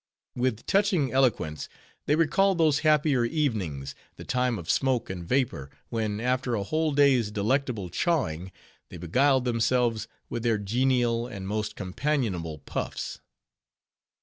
[0.35, 1.69] With touching eloquence
[2.07, 7.29] they recalled those happier evenings—the time of smoke and vapor; when, after a whole day's
[7.29, 8.51] delectable "chawing,"
[8.89, 13.19] they beguiled themselves with their genial, and most companionable puffs.